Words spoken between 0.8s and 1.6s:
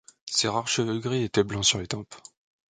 gris étaient